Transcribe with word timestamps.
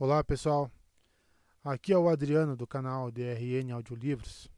Olá 0.00 0.22
pessoal, 0.22 0.70
aqui 1.64 1.92
é 1.92 1.98
o 1.98 2.08
Adriano 2.08 2.54
do 2.54 2.68
canal 2.68 3.10
DRN 3.10 3.72
Audiolivros 3.72 4.48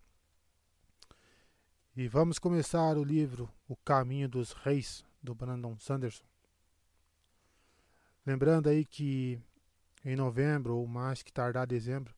e 1.97 2.07
vamos 2.07 2.39
começar 2.39 2.95
o 2.99 3.03
livro 3.03 3.49
O 3.67 3.75
Caminho 3.75 4.29
dos 4.29 4.53
Reis 4.53 5.03
do 5.23 5.35
Brandon 5.35 5.79
Sanderson. 5.79 6.27
Lembrando 8.27 8.69
aí 8.69 8.85
que 8.85 9.41
em 10.05 10.15
novembro 10.15 10.77
ou 10.77 10.87
mais 10.87 11.23
que 11.23 11.33
tardar 11.33 11.67
dezembro, 11.67 12.15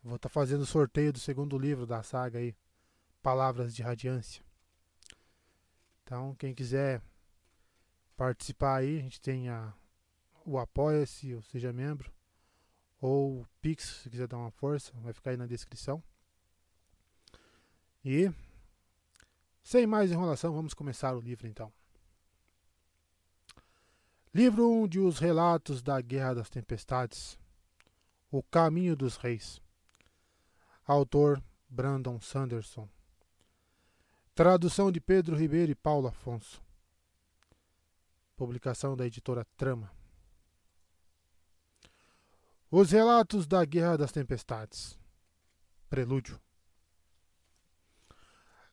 vou 0.00 0.14
estar 0.14 0.28
tá 0.28 0.32
fazendo 0.32 0.60
o 0.60 0.66
sorteio 0.66 1.12
do 1.12 1.18
segundo 1.18 1.58
livro 1.58 1.84
da 1.84 2.04
saga 2.04 2.38
aí, 2.38 2.54
Palavras 3.20 3.74
de 3.74 3.82
Radiância. 3.82 4.40
Então, 6.04 6.32
quem 6.36 6.54
quiser 6.54 7.02
participar 8.16 8.76
aí, 8.76 9.00
a 9.00 9.02
gente 9.02 9.20
tem 9.20 9.48
a, 9.48 9.74
o 10.44 10.60
Apoia-se, 10.60 11.34
ou 11.34 11.42
seja 11.42 11.72
membro 11.72 12.14
ou 13.00 13.46
Pix, 13.60 14.02
se 14.02 14.10
quiser 14.10 14.26
dar 14.26 14.38
uma 14.38 14.50
força, 14.50 14.92
vai 14.96 15.12
ficar 15.12 15.30
aí 15.30 15.36
na 15.36 15.46
descrição. 15.46 16.02
E 18.04 18.30
sem 19.62 19.86
mais 19.86 20.12
enrolação, 20.12 20.54
vamos 20.54 20.74
começar 20.74 21.16
o 21.16 21.20
livro 21.20 21.46
então. 21.46 21.72
Livro 24.32 24.70
1 24.70 24.86
de 24.86 25.00
Os 25.00 25.18
Relatos 25.18 25.82
da 25.82 26.00
Guerra 26.00 26.34
das 26.34 26.50
Tempestades. 26.50 27.38
O 28.30 28.42
Caminho 28.42 28.94
dos 28.94 29.16
Reis. 29.16 29.60
Autor 30.86 31.42
Brandon 31.68 32.20
Sanderson. 32.20 32.88
Tradução 34.34 34.92
de 34.92 35.00
Pedro 35.00 35.34
Ribeiro 35.34 35.72
e 35.72 35.74
Paulo 35.74 36.06
Afonso. 36.06 36.62
Publicação 38.36 38.96
da 38.96 39.06
editora 39.06 39.44
Trama. 39.56 39.95
Os 42.68 42.90
relatos 42.90 43.46
da 43.46 43.64
Guerra 43.64 43.96
das 43.96 44.10
Tempestades. 44.10 44.98
Prelúdio. 45.88 46.40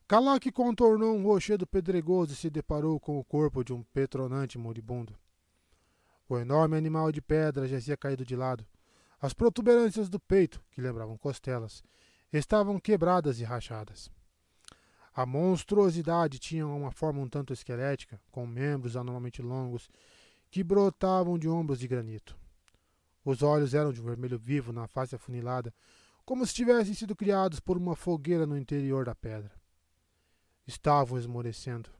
Kalak 0.08 0.50
contornou 0.50 1.16
um 1.16 1.22
rochedo 1.22 1.64
pedregoso 1.64 2.32
e 2.32 2.36
se 2.36 2.50
deparou 2.50 2.98
com 2.98 3.20
o 3.20 3.24
corpo 3.24 3.62
de 3.62 3.72
um 3.72 3.84
petronante 3.84 4.58
moribundo. 4.58 5.16
O 6.28 6.36
enorme 6.36 6.76
animal 6.76 7.12
de 7.12 7.22
pedra 7.22 7.68
jazia 7.68 7.96
caído 7.96 8.26
de 8.26 8.34
lado. 8.34 8.66
As 9.20 9.32
protuberâncias 9.32 10.08
do 10.08 10.18
peito, 10.18 10.60
que 10.72 10.80
lembravam 10.80 11.16
costelas, 11.16 11.80
estavam 12.32 12.80
quebradas 12.80 13.38
e 13.38 13.44
rachadas. 13.44 14.10
A 15.14 15.24
monstruosidade 15.24 16.40
tinha 16.40 16.66
uma 16.66 16.90
forma 16.90 17.20
um 17.20 17.28
tanto 17.28 17.52
esquelética, 17.52 18.20
com 18.32 18.44
membros 18.44 18.96
anormalmente 18.96 19.40
longos 19.40 19.88
que 20.50 20.64
brotavam 20.64 21.38
de 21.38 21.48
ombros 21.48 21.78
de 21.78 21.86
granito. 21.86 22.36
Os 23.24 23.42
olhos 23.42 23.72
eram 23.72 23.92
de 23.92 24.02
vermelho 24.02 24.38
vivo 24.38 24.72
na 24.72 24.86
face 24.86 25.14
afunilada, 25.14 25.72
como 26.24 26.46
se 26.46 26.54
tivessem 26.54 26.94
sido 26.94 27.16
criados 27.16 27.58
por 27.60 27.76
uma 27.76 27.96
fogueira 27.96 28.46
no 28.46 28.58
interior 28.58 29.04
da 29.04 29.14
pedra. 29.14 29.52
Estavam 30.66 31.18
esmorecendo. 31.18 31.90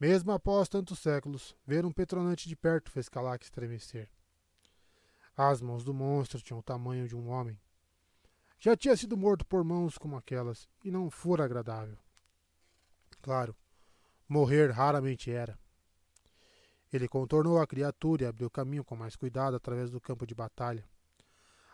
Mesmo 0.00 0.30
após 0.32 0.68
tantos 0.68 0.98
séculos, 1.00 1.56
ver 1.66 1.84
um 1.84 1.92
petronante 1.92 2.48
de 2.48 2.54
perto 2.54 2.90
fez 2.90 3.08
Kalak 3.08 3.44
estremecer. 3.44 4.08
As 5.36 5.60
mãos 5.60 5.84
do 5.84 5.94
monstro 5.94 6.40
tinham 6.40 6.60
o 6.60 6.62
tamanho 6.62 7.06
de 7.06 7.16
um 7.16 7.28
homem. 7.28 7.60
Já 8.58 8.76
tinha 8.76 8.96
sido 8.96 9.16
morto 9.16 9.46
por 9.46 9.62
mãos 9.62 9.96
como 9.96 10.16
aquelas, 10.16 10.68
e 10.84 10.90
não 10.90 11.10
fora 11.10 11.44
agradável. 11.44 11.96
Claro, 13.22 13.54
morrer 14.28 14.70
raramente 14.70 15.30
era. 15.30 15.58
Ele 16.92 17.08
contornou 17.08 17.60
a 17.60 17.66
criatura 17.66 18.24
e 18.24 18.26
abriu 18.26 18.50
caminho 18.50 18.84
com 18.84 18.96
mais 18.96 19.14
cuidado 19.14 19.56
através 19.56 19.90
do 19.90 20.00
campo 20.00 20.26
de 20.26 20.34
batalha. 20.34 20.84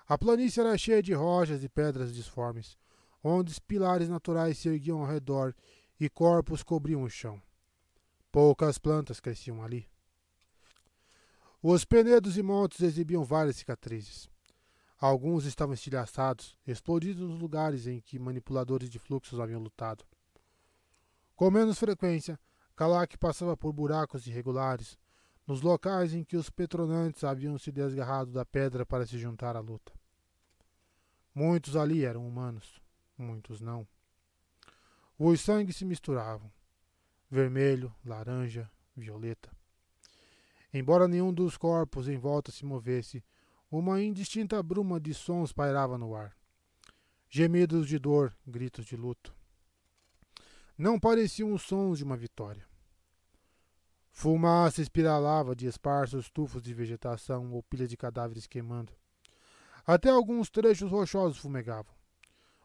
A 0.07 0.19
planície 0.19 0.61
era 0.61 0.77
cheia 0.77 1.03
de 1.03 1.15
rochas 1.15 1.63
e 1.65 1.69
pedras 1.69 2.13
disformes, 2.13 2.77
onde 3.23 3.59
pilares 3.61 4.09
naturais 4.09 4.59
se 4.59 4.69
erguiam 4.69 5.01
ao 5.01 5.07
redor 5.07 5.55
e 5.99 6.11
corpos 6.11 6.63
cobriam 6.63 7.03
o 7.03 7.09
chão. 7.09 7.41
Poucas 8.31 8.77
plantas 8.79 9.21
cresciam 9.21 9.63
ali. 9.63 9.89
Os 11.63 11.85
penedos 11.85 12.37
e 12.37 12.43
montes 12.43 12.81
exibiam 12.81 13.25
várias 13.25 13.57
cicatrizes. 13.57 14.29
Alguns 14.99 15.45
estavam 15.45 15.75
estilhaçados, 15.75 16.57
explodidos 16.67 17.29
nos 17.29 17.41
lugares 17.41 17.87
em 17.87 18.01
que 18.01 18.19
manipuladores 18.19 18.91
de 18.91 18.99
fluxos 18.99 19.41
haviam 19.41 19.63
lutado. 19.63 20.05
Com 21.35 21.51
menos 21.51 21.79
frequência, 21.79 22.39
Kalak 22.77 23.17
passava 23.19 23.57
por 23.57 23.73
buracos 23.73 24.27
irregulares, 24.27 24.99
nos 25.47 25.61
locais 25.61 26.15
em 26.15 26.25
que 26.25 26.37
os 26.37 26.49
petronantes 26.51 27.25
haviam 27.25 27.59
se 27.59 27.71
desgarrado 27.71 28.31
da 28.31 28.45
pedra 28.45 28.85
para 28.87 29.07
se 29.07 29.19
juntar 29.19 29.57
à 29.57 29.61
luta. 29.61 29.93
Muitos 31.35 31.77
ali 31.77 32.05
eram 32.05 32.27
humanos, 32.27 32.81
muitos 33.19 33.61
não. 33.61 33.87
Os 35.19 35.41
sangues 35.41 35.77
se 35.77 35.85
misturavam 35.85 36.51
vermelho, 37.35 37.93
laranja, 38.05 38.71
violeta. 38.97 39.51
Embora 40.73 41.09
nenhum 41.09 41.33
dos 41.33 41.57
corpos 41.57 42.09
em 42.09 42.17
volta 42.17 42.53
se 42.53 42.65
movesse, 42.65 43.25
uma 43.69 44.01
indistinta 44.01 44.63
bruma 44.63 45.01
de 45.01 45.13
sons 45.13 45.53
pairava 45.53 45.99
no 45.99 46.15
ar. 46.15 46.37
Gemidos 47.29 47.89
de 47.89 47.99
dor, 47.99 48.37
gritos 48.47 48.87
de 48.87 48.97
luto. 48.97 49.35
Não 50.79 50.99
pareciam 51.01 51.53
os 51.53 51.63
sons 51.63 51.99
de 51.99 52.05
uma 52.05 52.17
vitória. 52.17 52.65
Fumaça 54.17 54.81
espiralava 54.81 55.57
de 55.57 55.67
esparsos 55.67 56.31
tufos 56.31 56.63
de 56.63 56.73
vegetação 56.73 57.53
ou 57.53 57.65
pilhas 57.65 57.89
de 57.89 57.97
cadáveres 57.97 58.47
queimando. 58.47 58.93
Até 59.85 60.09
alguns 60.09 60.49
trechos 60.49 60.89
rochosos 60.89 61.37
fumegavam. 61.37 61.93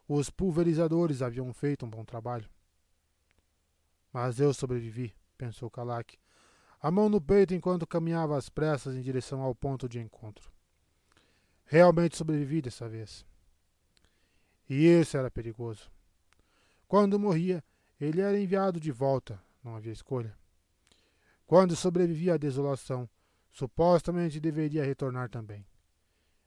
Os 0.08 0.30
pulverizadores 0.30 1.24
haviam 1.24 1.52
feito 1.52 1.88
um 1.88 1.90
bom 1.90 2.06
trabalho. 2.06 2.48
Mas 4.14 4.40
eu 4.40 4.54
sobrevivi, 4.54 5.12
pensou 5.40 5.72
Kalak, 5.72 6.20
a 6.80 6.92
mão 6.92 7.10
no 7.10 7.20
peito 7.20 7.56
enquanto 7.56 7.88
caminhava 7.88 8.38
às 8.38 8.48
pressas 8.48 8.96
em 8.96 9.02
direção 9.02 9.42
ao 9.42 9.56
ponto 9.56 9.90
de 9.90 10.00
encontro. 10.00 10.52
Realmente 11.66 12.16
sobrevivi 12.16 12.62
dessa 12.62 12.88
vez. 12.88 13.26
E 14.70 14.86
isso 14.86 15.18
era 15.18 15.32
perigoso. 15.32 15.92
Quando 16.88 17.20
morria, 17.20 17.64
ele 18.00 18.22
era 18.22 18.40
enviado 18.40 18.80
de 18.80 18.92
volta, 18.92 19.42
não 19.64 19.76
havia 19.76 19.92
escolha. 19.92 20.38
Quando 21.50 21.76
sobrevivia 21.76 22.36
à 22.36 22.38
desolação, 22.38 23.10
supostamente 23.50 24.40
deveria 24.40 24.86
retornar 24.86 25.32
também. 25.32 25.66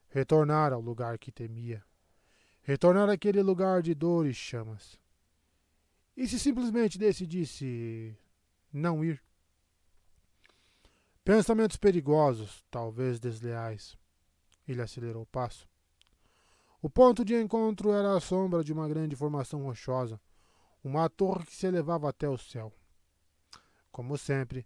Retornar 0.07 0.73
ao 0.73 0.81
lugar 0.81 1.19
que 1.19 1.33
temia. 1.33 1.85
Retornar 2.63 3.11
àquele 3.11 3.43
lugar 3.43 3.83
de 3.83 3.97
dor 3.97 4.29
e 4.29 4.33
chamas. 4.33 4.97
E 6.17 6.29
se 6.29 6.39
simplesmente 6.39 6.99
decidisse 6.99 8.17
não 8.73 9.05
ir? 9.05 9.21
Pensamentos 11.25 11.77
perigosos, 11.77 12.65
talvez 12.71 13.19
desleais. 13.19 13.99
Ele 14.69 14.83
acelerou 14.83 15.25
o 15.25 15.27
passo. 15.27 15.69
O 16.81 16.89
ponto 16.89 17.25
de 17.25 17.35
encontro 17.35 17.91
era 17.91 18.17
a 18.17 18.21
sombra 18.21 18.63
de 18.63 18.73
uma 18.73 18.89
grande 18.89 19.17
formação 19.17 19.65
rochosa, 19.65 20.21
uma 20.85 21.11
torre 21.11 21.45
que 21.45 21.57
se 21.57 21.67
elevava 21.67 22.09
até 22.09 22.29
o 22.29 22.39
céu. 22.39 22.73
Como 23.91 24.17
sempre, 24.17 24.65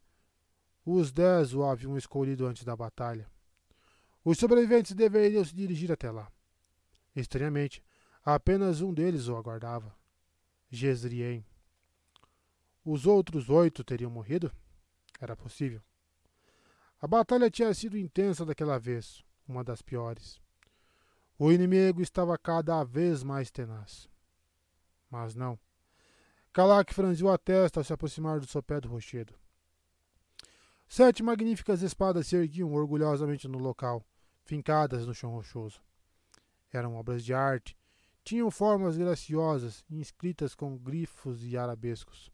os 0.86 1.10
dez 1.10 1.52
o 1.52 1.64
haviam 1.64 1.98
escolhido 1.98 2.46
antes 2.46 2.62
da 2.62 2.76
batalha. 2.76 3.28
Os 4.24 4.38
sobreviventes 4.38 4.92
deveriam 4.92 5.44
se 5.44 5.52
dirigir 5.52 5.90
até 5.90 6.12
lá. 6.12 6.30
Estranhamente, 7.14 7.82
apenas 8.24 8.80
um 8.80 8.94
deles 8.94 9.26
o 9.26 9.36
aguardava. 9.36 9.92
Jezrien. 10.70 11.44
Os 12.84 13.04
outros 13.04 13.50
oito 13.50 13.82
teriam 13.82 14.10
morrido? 14.10 14.52
Era 15.20 15.34
possível. 15.34 15.82
A 17.00 17.06
batalha 17.08 17.50
tinha 17.50 17.74
sido 17.74 17.98
intensa 17.98 18.44
daquela 18.44 18.78
vez, 18.78 19.24
uma 19.46 19.64
das 19.64 19.82
piores. 19.82 20.40
O 21.36 21.50
inimigo 21.50 22.00
estava 22.00 22.38
cada 22.38 22.82
vez 22.84 23.24
mais 23.24 23.50
tenaz. 23.50 24.08
Mas 25.10 25.34
não. 25.34 25.58
Kalak 26.52 26.94
franziu 26.94 27.28
a 27.28 27.36
testa 27.36 27.80
ao 27.80 27.84
se 27.84 27.92
aproximar 27.92 28.38
do 28.38 28.46
sopé 28.46 28.80
do 28.80 28.88
rochedo. 28.88 29.34
Sete 30.88 31.22
magníficas 31.22 31.82
espadas 31.82 32.26
se 32.26 32.36
erguiam 32.36 32.72
orgulhosamente 32.72 33.48
no 33.48 33.58
local, 33.58 34.04
fincadas 34.44 35.06
no 35.06 35.14
chão 35.14 35.32
rochoso. 35.32 35.82
Eram 36.72 36.96
obras 36.96 37.24
de 37.24 37.34
arte, 37.34 37.76
tinham 38.24 38.50
formas 38.50 38.96
graciosas, 38.96 39.84
inscritas 39.90 40.54
com 40.54 40.76
grifos 40.76 41.44
e 41.44 41.56
arabescos. 41.56 42.30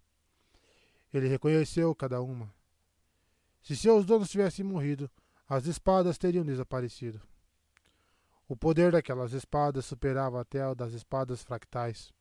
Ele 1.13 1.29
reconheceu 1.29 1.95
cada 1.95 2.21
uma. 2.23 2.53
Se 3.63 3.77
seus 3.77 4.07
donos 4.07 4.31
tivessem 4.31 4.65
morrido, 4.65 5.11
as 5.49 5.67
espadas 5.67 6.17
teriam 6.17 6.45
desaparecido. 6.45 7.21
O 8.49 8.57
poder 8.57 8.93
daquelas 8.93 9.33
espadas 9.33 9.85
superava 9.85 10.41
até 10.41 10.67
o 10.67 10.75
das 10.75 10.93
espadas 10.93 11.43
fractais. 11.43 12.13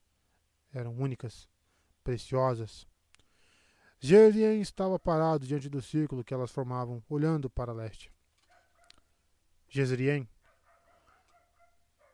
Eram 0.74 0.94
únicas, 0.94 1.48
preciosas, 2.04 2.88
Gerien 4.04 4.60
estava 4.60 4.98
parado 4.98 5.46
diante 5.46 5.70
do 5.70 5.80
círculo 5.80 6.24
que 6.24 6.34
elas 6.34 6.50
formavam, 6.50 7.04
olhando 7.08 7.52
para 7.52 7.72
leste. 7.72 8.12
Jezrien. 9.70 10.28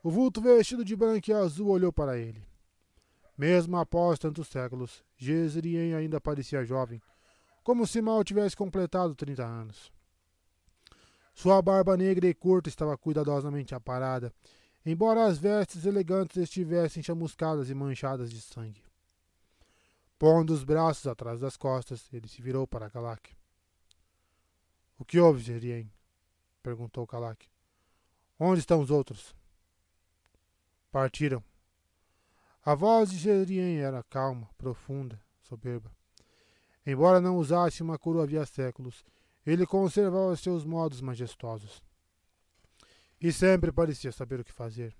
O 0.02 0.10
vulto 0.10 0.38
vestido 0.38 0.84
de 0.84 0.94
branco 0.94 1.30
e 1.30 1.32
azul 1.32 1.70
olhou 1.70 1.90
para 1.90 2.18
ele. 2.18 2.46
Mesmo 3.38 3.78
após 3.78 4.18
tantos 4.18 4.48
séculos, 4.48 5.02
Jezrien 5.16 5.94
ainda 5.94 6.20
parecia 6.20 6.62
jovem, 6.62 7.00
como 7.64 7.86
se 7.86 8.02
mal 8.02 8.22
tivesse 8.22 8.54
completado 8.54 9.14
trinta 9.14 9.46
anos. 9.46 9.90
Sua 11.32 11.62
barba 11.62 11.96
negra 11.96 12.26
e 12.28 12.34
curta 12.34 12.68
estava 12.68 12.98
cuidadosamente 12.98 13.74
aparada, 13.74 14.30
embora 14.84 15.24
as 15.24 15.38
vestes 15.38 15.86
elegantes 15.86 16.36
estivessem 16.36 17.02
chamuscadas 17.02 17.70
e 17.70 17.74
manchadas 17.74 18.30
de 18.30 18.42
sangue. 18.42 18.87
Pondo 20.18 20.52
os 20.52 20.64
braços 20.64 21.06
atrás 21.06 21.38
das 21.38 21.56
costas, 21.56 22.08
ele 22.12 22.26
se 22.26 22.42
virou 22.42 22.66
para 22.66 22.90
Kalak. 22.90 23.36
O 24.98 25.04
que 25.04 25.20
houve, 25.20 25.40
Jerien? 25.40 25.88
perguntou 26.60 27.06
Kalak. 27.06 27.46
Onde 28.38 28.58
estão 28.58 28.80
os 28.80 28.90
outros? 28.90 29.36
Partiram. 30.90 31.42
A 32.64 32.74
voz 32.74 33.10
de 33.10 33.16
Jerien 33.16 33.78
era 33.78 34.02
calma, 34.02 34.50
profunda, 34.58 35.20
soberba. 35.40 35.90
Embora 36.84 37.20
não 37.20 37.36
usasse 37.36 37.82
uma 37.82 37.98
coroa 37.98 38.24
havia 38.24 38.44
séculos, 38.44 39.04
ele 39.46 39.66
conservava 39.66 40.34
seus 40.34 40.64
modos 40.64 41.00
majestosos. 41.00 41.82
E 43.20 43.32
sempre 43.32 43.70
parecia 43.70 44.10
saber 44.10 44.40
o 44.40 44.44
que 44.44 44.52
fazer. 44.52 44.96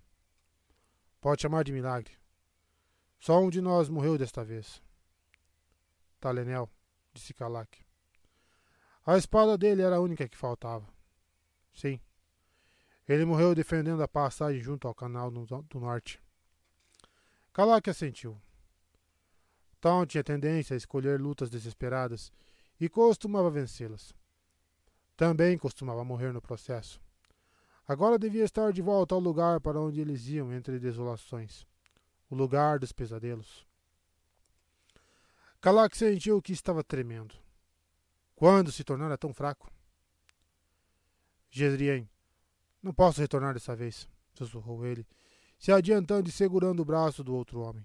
Pode 1.21 1.43
chamar 1.43 1.65
de 1.65 1.73
milagre. 1.73 2.13
Só 3.19 3.41
um 3.41 3.51
de 3.51 3.61
nós 3.61 3.89
morreu 3.89 4.17
desta 4.17 4.45
vez. 4.45 4.81
Talenel, 6.21 6.71
disse 7.13 7.33
Kalak. 7.33 7.85
A 9.07 9.17
espada 9.17 9.57
dele 9.57 9.83
era 9.83 9.97
a 9.97 10.01
única 10.01 10.29
que 10.29 10.37
faltava. 10.37 10.87
Sim. 11.73 12.01
Ele 13.09 13.25
morreu 13.25 13.55
defendendo 13.55 14.03
a 14.03 14.09
passagem 14.09 14.61
junto 14.61 14.87
ao 14.87 14.95
canal 14.95 15.31
do 15.31 15.81
norte. 15.81 16.21
Kalak 17.53 17.89
assentiu. 17.89 18.41
Tom 19.81 20.05
tinha 20.05 20.25
tendência 20.25 20.75
a 20.75 20.77
escolher 20.77 21.21
lutas 21.21 21.49
desesperadas 21.49 22.33
e 22.79 22.89
costumava 22.89 23.51
vencê-las. 23.51 24.13
Também 25.17 25.57
costumava 25.57 26.05
morrer 26.05 26.33
no 26.33 26.43
processo. 26.43 27.01
Agora 27.87 28.19
devia 28.19 28.45
estar 28.45 28.73
de 28.73 28.83
volta 28.83 29.15
ao 29.15 29.21
lugar 29.21 29.61
para 29.61 29.81
onde 29.81 30.01
eles 30.01 30.27
iam 30.29 30.53
entre 30.53 30.79
desolações 30.79 31.67
o 32.31 32.35
lugar 32.35 32.79
dos 32.79 32.93
pesadelos. 32.93 33.67
Kalak 35.61 35.97
sentiu 35.97 36.41
que 36.41 36.53
estava 36.53 36.85
tremendo. 36.85 37.35
Quando 38.37 38.71
se 38.71 38.85
tornara 38.85 39.19
tão 39.19 39.35
fraco? 39.35 39.69
Jezrien, 41.51 42.09
não 42.81 42.95
posso 42.95 43.21
retornar 43.21 43.55
dessa 43.55 43.75
vez, 43.75 44.09
sussurrou 44.33 44.87
ele, 44.87 45.05
se 45.59 45.73
adiantando 45.73 46.29
e 46.29 46.33
segurando 46.33 46.81
o 46.81 46.85
braço 46.85 47.25
do 47.25 47.35
outro 47.35 47.61
homem. 47.61 47.85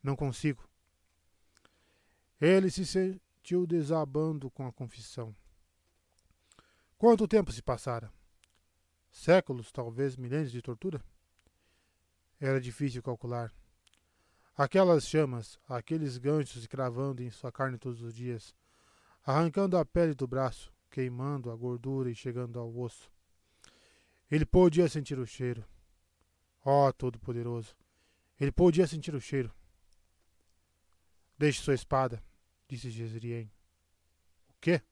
Não 0.00 0.14
consigo. 0.14 0.68
Ele 2.40 2.70
se 2.70 2.86
sentiu 2.86 3.66
desabando 3.66 4.48
com 4.50 4.66
a 4.66 4.72
confissão. 4.72 5.34
Quanto 6.96 7.26
tempo 7.26 7.50
se 7.50 7.62
passara? 7.62 8.12
Séculos, 9.10 9.72
talvez 9.72 10.16
milênios 10.16 10.52
de 10.52 10.62
tortura? 10.62 11.04
Era 12.40 12.60
difícil 12.60 13.02
calcular. 13.02 13.52
Aquelas 14.56 15.06
chamas, 15.06 15.58
aqueles 15.66 16.18
ganchos 16.18 16.66
cravando 16.66 17.22
em 17.22 17.30
sua 17.30 17.50
carne 17.50 17.78
todos 17.78 18.02
os 18.02 18.14
dias, 18.14 18.54
arrancando 19.24 19.78
a 19.78 19.84
pele 19.84 20.14
do 20.14 20.26
braço, 20.26 20.70
queimando 20.90 21.50
a 21.50 21.56
gordura 21.56 22.10
e 22.10 22.14
chegando 22.14 22.58
ao 22.58 22.76
osso. 22.76 23.10
Ele 24.30 24.44
podia 24.44 24.88
sentir 24.88 25.18
o 25.18 25.26
cheiro. 25.26 25.64
Ó 26.64 26.88
oh, 26.88 26.92
Todo-Poderoso! 26.92 27.74
Ele 28.38 28.52
podia 28.52 28.86
sentir 28.86 29.14
o 29.14 29.20
cheiro. 29.20 29.50
Deixe 31.38 31.62
sua 31.62 31.74
espada, 31.74 32.22
disse 32.68 32.90
Jezrien. 32.90 33.50
O 34.50 34.54
quê? 34.60 34.82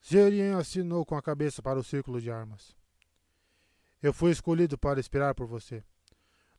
Jezrien 0.00 0.54
assinou 0.54 1.04
com 1.04 1.16
a 1.16 1.22
cabeça 1.22 1.60
para 1.60 1.78
o 1.78 1.84
círculo 1.84 2.20
de 2.20 2.30
armas. 2.30 2.76
Eu 4.00 4.12
fui 4.12 4.30
escolhido 4.30 4.78
para 4.78 5.00
esperar 5.00 5.34
por 5.34 5.46
você. 5.46 5.82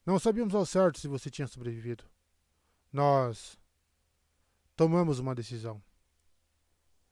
Não 0.08 0.18
sabíamos 0.18 0.56
ao 0.56 0.66
certo 0.66 1.02
se 1.02 1.08
você 1.10 1.30
tinha 1.30 1.50
sobrevivido. 1.50 2.06
Nós 2.94 3.60
tomamos 4.74 5.20
uma 5.20 5.36
decisão. 5.36 5.84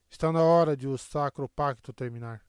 Está 0.10 0.32
na 0.32 0.42
hora 0.42 0.78
de 0.78 0.88
o 0.88 0.98
sacro 0.98 1.50
pacto 1.50 1.92
terminar. 1.92 2.42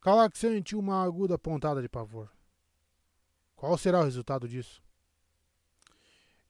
Kalak 0.00 0.36
sentiu 0.36 0.80
uma 0.80 1.04
aguda 1.04 1.38
pontada 1.38 1.80
de 1.80 1.88
pavor. 1.88 2.32
Qual 3.54 3.78
será 3.78 4.00
o 4.00 4.04
resultado 4.04 4.48
disso? 4.48 4.82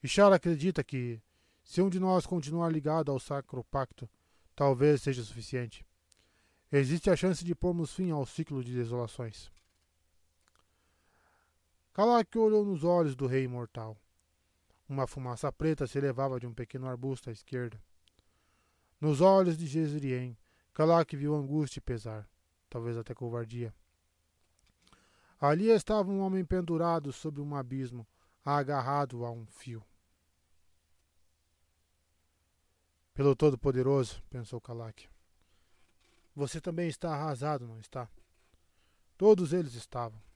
Ishara 0.03 0.37
acredita 0.37 0.83
que, 0.83 1.21
se 1.63 1.83
um 1.83 1.91
de 1.91 2.01
nós 2.01 2.25
continuar 2.25 2.73
ligado 2.73 3.13
ao 3.13 3.21
sacro 3.21 3.63
pacto, 3.65 4.09
talvez 4.57 5.03
seja 5.03 5.23
suficiente. 5.23 5.87
Existe 6.73 7.11
a 7.11 7.17
chance 7.17 7.45
de 7.45 7.55
pormos 7.55 7.93
fim 7.93 8.11
ao 8.11 8.25
ciclo 8.25 8.65
de 8.65 8.73
desolações. 8.73 9.51
Kalak 11.99 12.39
olhou 12.39 12.65
nos 12.65 12.85
olhos 12.85 13.17
do 13.17 13.27
rei 13.27 13.43
imortal. 13.43 14.01
Uma 14.89 15.09
fumaça 15.09 15.51
preta 15.51 15.85
se 15.85 15.99
elevava 15.99 16.39
de 16.39 16.47
um 16.47 16.55
pequeno 16.55 16.87
arbusto 16.87 17.29
à 17.29 17.33
esquerda. 17.33 17.83
Nos 19.01 19.21
olhos 19.21 19.59
de 19.59 19.67
Jezrien, 19.67 20.39
Kalak 20.73 21.17
viu 21.17 21.35
angústia 21.35 21.81
e 21.81 21.83
pesar, 21.83 22.25
talvez 22.71 22.97
até 22.97 23.13
covardia. 23.17 23.75
Ali 25.41 25.71
estava 25.71 26.09
um 26.09 26.21
homem 26.21 26.45
pendurado 26.45 27.13
sobre 27.13 27.41
um 27.41 27.57
abismo, 27.57 28.07
agarrado 28.45 29.25
a 29.25 29.33
um 29.33 29.45
fio. 29.45 29.85
Pelo 33.13 33.35
Todo-Poderoso, 33.35 34.23
pensou 34.31 34.61
Kalak. 34.61 35.09
Você 36.37 36.61
também 36.61 36.89
está 36.89 37.13
arrasado, 37.13 37.67
não 37.67 37.81
está? 37.81 38.09
Todos 39.17 39.53
eles 39.53 39.75
estavam. 39.75 40.28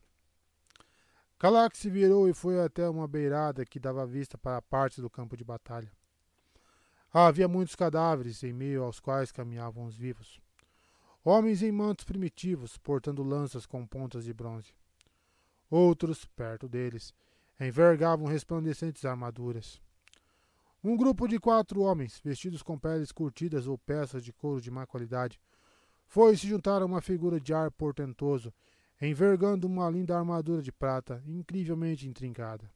Kalak 1.43 1.77
se 1.77 1.91
virou 1.91 2.29
e 2.29 2.33
foi 2.33 2.61
até 2.61 2.89
uma 2.89 3.09
beirada 3.09 3.67
que 3.67 3.81
dava 3.81 4.07
vista 4.07 4.39
para 4.39 4.59
a 4.59 4.63
parte 4.63 5.01
do 5.01 5.11
campo 5.11 5.37
de 5.37 5.43
batalha. 5.43 5.91
Havia 7.13 7.49
muitos 7.49 7.75
cadáveres 7.75 8.45
em 8.45 8.53
meio 8.53 8.85
aos 8.85 9.01
quais 9.01 9.33
caminhavam 9.33 9.87
os 9.87 9.97
vivos. 9.97 10.41
Homens 11.25 11.61
em 11.61 11.73
mantos 11.73 12.05
primitivos, 12.05 12.79
portando 12.79 13.25
lanças 13.25 13.67
com 13.67 13.85
pontas 13.85 14.25
de 14.25 14.33
bronze. 14.33 14.73
Outros, 15.69 16.25
perto 16.27 16.69
deles, 16.69 17.13
envergavam 17.59 18.29
resplandecentes 18.29 19.05
armaduras. 19.05 19.83
Um 20.81 20.97
grupo 20.97 21.27
de 21.27 21.41
quatro 21.41 21.81
homens, 21.81 22.21
vestidos 22.23 22.63
com 22.63 22.79
peles 22.79 23.11
curtidas 23.11 23.67
ou 23.67 23.77
peças 23.77 24.23
de 24.23 24.33
couro 24.33 24.61
de 24.61 24.71
má 24.71 24.87
qualidade, 24.87 25.41
foi 26.07 26.37
se 26.37 26.47
juntar 26.47 26.83
a 26.83 26.87
uma 26.87 27.01
figura 27.01 27.41
de 27.41 27.53
ar 27.53 27.69
portentoso 27.73 28.55
envergando 29.07 29.67
uma 29.67 29.91
linda 29.91 30.17
armadura 30.17 30.63
de 30.63 30.71
prata 30.71 31.23
incrivelmente 31.27 32.07
intrincada. 32.07 32.71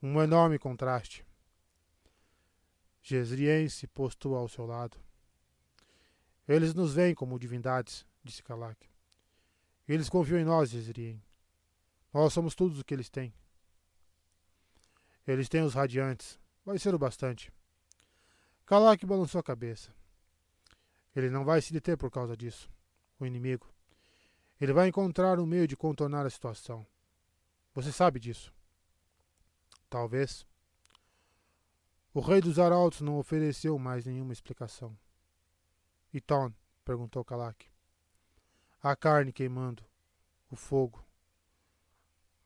Um 0.00 0.22
enorme 0.22 0.58
contraste. 0.58 1.26
Jezrien 3.02 3.68
se 3.68 3.86
postou 3.88 4.36
ao 4.36 4.48
seu 4.48 4.64
lado. 4.64 4.96
Eles 6.46 6.72
nos 6.72 6.94
veem 6.94 7.14
como 7.14 7.38
divindades, 7.38 8.06
disse 8.22 8.42
Kalak. 8.42 8.88
Eles 9.88 10.08
confiam 10.08 10.38
em 10.38 10.44
nós, 10.44 10.70
Jezrien. 10.70 11.20
Nós 12.12 12.32
somos 12.32 12.54
tudo 12.54 12.80
o 12.80 12.84
que 12.84 12.94
eles 12.94 13.10
têm. 13.10 13.34
Eles 15.26 15.48
têm 15.48 15.62
os 15.62 15.74
radiantes. 15.74 16.38
Vai 16.64 16.78
ser 16.78 16.94
o 16.94 16.98
bastante. 16.98 17.52
Kalak 18.64 19.04
balançou 19.04 19.40
a 19.40 19.44
cabeça. 19.44 19.92
Ele 21.14 21.30
não 21.30 21.44
vai 21.44 21.60
se 21.60 21.72
deter 21.72 21.96
por 21.96 22.10
causa 22.10 22.36
disso. 22.36 22.70
O 23.18 23.26
inimigo. 23.26 23.75
Ele 24.60 24.72
vai 24.72 24.88
encontrar 24.88 25.38
um 25.38 25.46
meio 25.46 25.66
de 25.66 25.76
contornar 25.76 26.24
a 26.24 26.30
situação. 26.30 26.86
Você 27.74 27.92
sabe 27.92 28.18
disso. 28.18 28.54
Talvez. 29.90 30.46
O 32.14 32.20
rei 32.20 32.40
dos 32.40 32.58
arautos 32.58 33.02
não 33.02 33.18
ofereceu 33.18 33.78
mais 33.78 34.06
nenhuma 34.06 34.32
explicação. 34.32 34.96
E 36.12 36.20
Ton? 36.20 36.50
perguntou 36.84 37.24
Kalak. 37.24 37.66
A 38.82 38.96
carne 38.96 39.32
queimando, 39.32 39.84
o 40.50 40.56
fogo. 40.56 41.04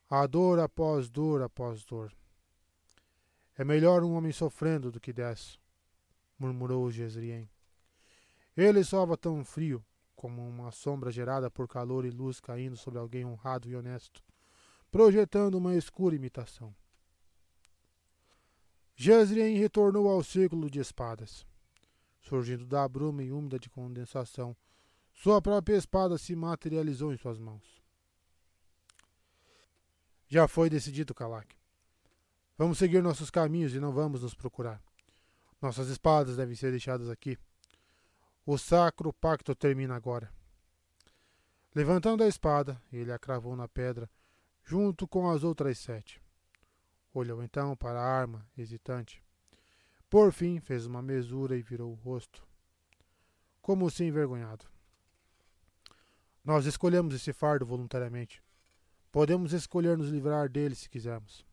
A 0.08 0.26
dor 0.26 0.58
após 0.58 1.08
dor 1.08 1.42
após 1.42 1.84
dor. 1.84 2.12
É 3.56 3.64
melhor 3.64 4.02
um 4.02 4.14
homem 4.14 4.32
sofrendo 4.32 4.90
do 4.90 4.98
que 4.98 5.12
dez, 5.12 5.60
murmurou 6.36 6.90
Jezrien. 6.90 7.48
Ele 8.56 8.82
soava 8.82 9.16
tão 9.16 9.44
frio 9.44 9.84
como 10.20 10.46
uma 10.46 10.70
sombra 10.70 11.10
gerada 11.10 11.50
por 11.50 11.66
calor 11.66 12.04
e 12.04 12.10
luz 12.10 12.40
caindo 12.40 12.76
sobre 12.76 12.98
alguém 12.98 13.24
honrado 13.24 13.66
e 13.70 13.74
honesto, 13.74 14.22
projetando 14.90 15.54
uma 15.54 15.74
escura 15.74 16.14
imitação. 16.14 16.76
Jezrien 18.94 19.56
retornou 19.56 20.10
ao 20.10 20.22
círculo 20.22 20.70
de 20.70 20.78
espadas. 20.78 21.46
Surgindo 22.20 22.66
da 22.66 22.86
bruma 22.86 23.22
e 23.22 23.32
úmida 23.32 23.58
de 23.58 23.70
condensação, 23.70 24.54
Sua 25.14 25.40
própria 25.40 25.76
espada 25.76 26.18
se 26.18 26.36
materializou 26.36 27.14
em 27.14 27.16
suas 27.16 27.38
mãos. 27.38 27.82
Já 30.28 30.46
foi 30.46 30.68
decidido, 30.68 31.14
Kalak. 31.14 31.56
Vamos 32.58 32.76
seguir 32.76 33.02
nossos 33.02 33.30
caminhos 33.30 33.74
e 33.74 33.80
não 33.80 33.90
vamos 33.90 34.20
nos 34.20 34.34
procurar. 34.34 34.82
Nossas 35.62 35.88
espadas 35.88 36.36
devem 36.36 36.54
ser 36.54 36.70
deixadas 36.72 37.08
aqui. 37.08 37.38
O 38.46 38.56
sacro 38.56 39.12
pacto 39.12 39.54
termina 39.54 39.94
agora. 39.94 40.32
Levantando 41.74 42.24
a 42.24 42.28
espada, 42.28 42.82
ele 42.92 43.12
a 43.12 43.18
cravou 43.18 43.54
na 43.54 43.68
pedra, 43.68 44.10
junto 44.64 45.06
com 45.06 45.30
as 45.30 45.44
outras 45.44 45.78
sete. 45.78 46.20
Olhou 47.12 47.42
então 47.42 47.76
para 47.76 48.00
a 48.00 48.04
arma, 48.04 48.46
hesitante. 48.56 49.22
Por 50.08 50.32
fim, 50.32 50.58
fez 50.58 50.86
uma 50.86 51.02
mesura 51.02 51.56
e 51.56 51.62
virou 51.62 51.92
o 51.92 51.94
rosto, 51.94 52.44
como 53.60 53.90
se 53.90 54.04
envergonhado. 54.04 54.66
Nós 56.44 56.66
escolhemos 56.66 57.14
esse 57.14 57.32
fardo 57.32 57.66
voluntariamente. 57.66 58.42
Podemos 59.12 59.52
escolher 59.52 59.96
nos 59.98 60.08
livrar 60.08 60.48
dele 60.48 60.74
se 60.74 60.88
quisermos. 60.88 61.44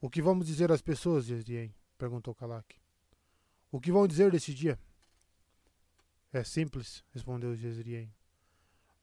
O 0.00 0.10
que 0.10 0.20
vamos 0.20 0.46
dizer 0.46 0.70
às 0.72 0.82
pessoas, 0.82 1.24
Jezrien? 1.24 1.74
perguntou 1.96 2.34
Kalak. 2.34 2.76
O 3.70 3.80
que 3.80 3.92
vão 3.92 4.06
dizer 4.06 4.30
desse 4.30 4.52
dia? 4.52 4.78
É 6.32 6.44
simples, 6.44 7.02
respondeu 7.12 7.54
Jezrien. 7.54 8.12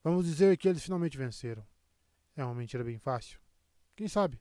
Vamos 0.02 0.26
dizer 0.26 0.56
que 0.56 0.68
eles 0.68 0.82
finalmente 0.82 1.18
venceram. 1.18 1.66
É 2.36 2.44
uma 2.44 2.54
mentira 2.54 2.84
bem 2.84 2.98
fácil. 2.98 3.40
Quem 3.96 4.06
sabe? 4.06 4.40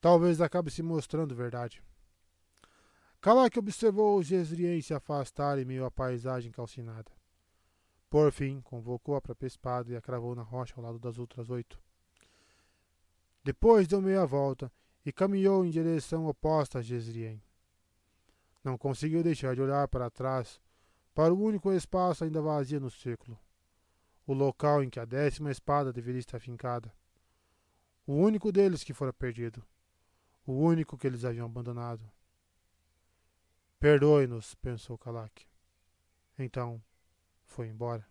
Talvez 0.00 0.40
acabe 0.40 0.70
se 0.70 0.82
mostrando 0.82 1.34
verdade. 1.34 1.82
Kalak 3.20 3.58
observou 3.58 4.18
os 4.18 4.26
Jezrien 4.26 4.80
se 4.80 4.94
afastar 4.94 5.58
em 5.58 5.64
meio 5.66 5.84
à 5.84 5.90
paisagem 5.90 6.50
calcinada. 6.50 7.12
Por 8.08 8.32
fim, 8.32 8.62
convocou 8.62 9.14
a 9.14 9.20
própria 9.20 9.46
espada 9.46 9.92
e 9.92 9.96
a 9.96 10.00
cravou 10.00 10.34
na 10.34 10.42
rocha 10.42 10.74
ao 10.76 10.82
lado 10.82 10.98
das 10.98 11.18
outras 11.18 11.50
oito. 11.50 11.78
Depois 13.44 13.86
deu 13.86 14.00
meia 14.00 14.24
volta 14.24 14.72
e 15.04 15.12
caminhou 15.12 15.64
em 15.64 15.70
direção 15.70 16.26
oposta 16.26 16.78
a 16.78 16.82
Jezrien. 16.82 17.42
Não 18.64 18.78
conseguiu 18.78 19.22
deixar 19.22 19.54
de 19.54 19.60
olhar 19.60 19.86
para 19.88 20.10
trás, 20.10 20.60
para 21.14 21.34
o 21.34 21.40
único 21.40 21.72
espaço 21.72 22.24
ainda 22.24 22.40
vazio 22.40 22.80
no 22.80 22.90
círculo, 22.90 23.38
o 24.26 24.32
local 24.32 24.82
em 24.82 24.90
que 24.90 25.00
a 25.00 25.04
décima 25.04 25.50
espada 25.50 25.92
deveria 25.92 26.20
estar 26.20 26.38
fincada. 26.38 26.92
O 28.06 28.14
único 28.14 28.50
deles 28.50 28.84
que 28.84 28.94
fora 28.94 29.12
perdido, 29.12 29.64
o 30.46 30.52
único 30.52 30.96
que 30.96 31.06
eles 31.06 31.24
haviam 31.24 31.46
abandonado. 31.46 32.10
Perdoe-nos, 33.78 34.54
pensou 34.56 34.98
Kalak. 34.98 35.46
Então, 36.38 36.82
foi 37.44 37.68
embora. 37.68 38.06